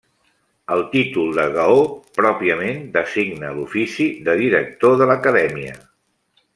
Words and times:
El 0.75 0.79
títol 0.93 1.29
de 1.39 1.45
Gaó 1.57 1.83
pròpiament 2.21 2.81
designa 2.97 3.55
l'ofici 3.59 4.11
de 4.31 4.39
director 4.43 5.01
de 5.03 5.13
l'acadèmia. 5.13 5.81